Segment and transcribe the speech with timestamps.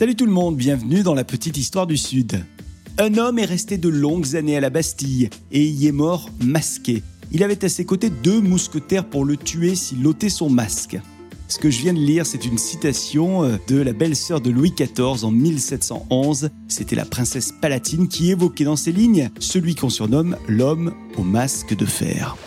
[0.00, 2.42] Salut tout le monde, bienvenue dans la petite histoire du Sud.
[2.96, 7.02] Un homme est resté de longues années à la Bastille et y est mort masqué.
[7.32, 10.98] Il avait à ses côtés deux mousquetaires pour le tuer s'il ôtait son masque.
[11.48, 14.72] Ce que je viens de lire, c'est une citation euh, de la belle-sœur de Louis
[14.74, 16.48] XIV en 1711.
[16.66, 21.76] C'était la princesse Palatine qui évoquait dans ses lignes celui qu'on surnomme l'homme au masque
[21.76, 22.38] de fer.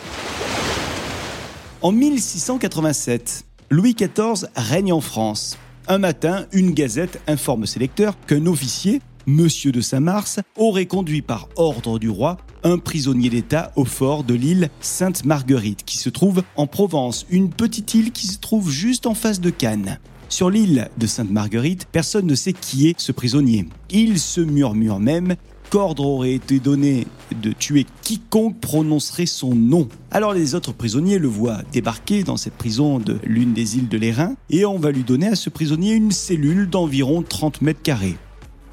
[1.82, 5.56] En 1687, Louis XIV règne en France.
[5.86, 11.50] Un matin, une gazette informe ses lecteurs qu'un officier, Monsieur de Saint-Mars, aurait conduit par
[11.56, 16.66] ordre du roi un prisonnier d'État au fort de l'île Sainte-Marguerite, qui se trouve en
[16.66, 19.98] Provence, une petite île qui se trouve juste en face de Cannes.
[20.30, 23.68] Sur l'île de Sainte-Marguerite, personne ne sait qui est ce prisonnier.
[23.90, 25.36] Il se murmure même
[25.74, 27.04] qu'ordre aurait été donné
[27.42, 29.88] de tuer quiconque prononcerait son nom.
[30.12, 33.98] Alors les autres prisonniers le voient débarquer dans cette prison de l'une des îles de
[33.98, 38.16] l'Airain et on va lui donner à ce prisonnier une cellule d'environ 30 mètres carrés.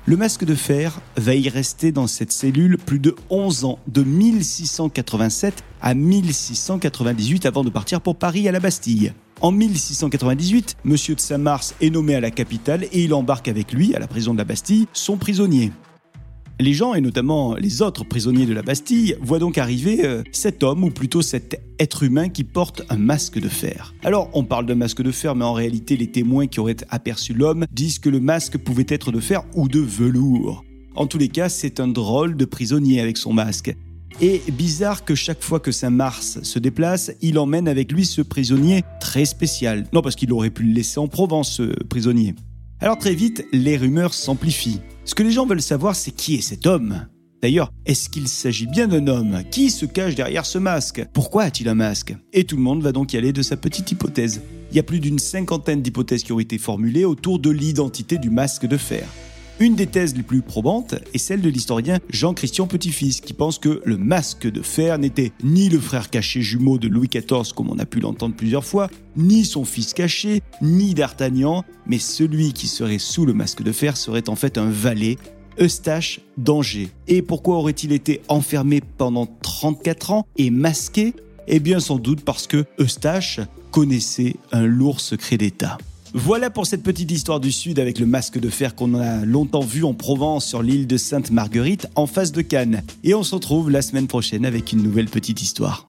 [0.05, 4.04] Le masque de fer va y rester dans cette cellule plus de 11 ans, de
[4.04, 9.11] 1687 à 1698 avant de partir pour Paris à la Bastille.
[9.39, 13.95] En 1698, Monsieur de Saint-Mars est nommé à la capitale et il embarque avec lui,
[13.95, 15.71] à la prison de la Bastille, son prisonnier.
[16.62, 20.62] Les gens, et notamment les autres prisonniers de la Bastille, voient donc arriver euh, cet
[20.62, 23.95] homme, ou plutôt cet être humain qui porte un masque de fer.
[24.04, 27.34] Alors, on parle de masque de fer, mais en réalité, les témoins qui auraient aperçu
[27.34, 30.63] l'homme disent que le masque pouvait être de fer ou de velours.
[30.93, 33.76] En tous les cas, c'est un drôle de prisonnier avec son masque.
[34.21, 38.84] Et bizarre que chaque fois que Saint-Mars se déplace, il emmène avec lui ce prisonnier
[38.99, 39.87] très spécial.
[39.93, 42.35] Non, parce qu'il aurait pu le laisser en Provence, ce prisonnier.
[42.82, 44.79] Alors très vite, les rumeurs s'amplifient.
[45.04, 47.07] Ce que les gens veulent savoir, c'est qui est cet homme
[47.41, 49.41] D'ailleurs, est-ce qu'il s'agit bien d'un homme?
[49.49, 51.04] Qui se cache derrière ce masque?
[51.12, 52.16] Pourquoi a-t-il un masque?
[52.34, 54.41] Et tout le monde va donc y aller de sa petite hypothèse.
[54.70, 58.29] Il y a plus d'une cinquantaine d'hypothèses qui ont été formulées autour de l'identité du
[58.29, 59.07] masque de fer.
[59.62, 63.79] Une des thèses les plus probantes est celle de l'historien Jean-Christian Petit-Fils, qui pense que
[63.85, 67.77] le masque de fer n'était ni le frère caché jumeau de Louis XIV, comme on
[67.77, 72.97] a pu l'entendre plusieurs fois, ni son fils caché, ni d'Artagnan, mais celui qui serait
[72.97, 75.19] sous le masque de fer serait en fait un valet,
[75.59, 76.89] Eustache d'Angers.
[77.07, 81.13] Et pourquoi aurait-il été enfermé pendant 34 ans et masqué?
[81.47, 83.39] Eh bien sans doute parce que Eustache
[83.69, 85.78] connaissait un lourd secret d'État.
[86.13, 89.61] Voilà pour cette petite histoire du Sud avec le masque de fer qu'on a longtemps
[89.61, 92.83] vu en Provence sur l'île de Sainte-Marguerite en face de Cannes.
[93.05, 95.79] Et on se retrouve la semaine prochaine avec une nouvelle petite histoire.